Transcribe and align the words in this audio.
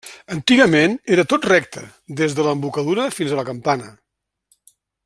Antigament 0.35 0.95
era 1.17 1.25
tot 1.33 1.45
recte, 1.51 1.83
des 2.23 2.35
de 2.41 2.47
l'embocadura 2.49 3.07
fins 3.19 3.35
a 3.37 3.41
la 3.43 3.47
campana. 3.53 3.93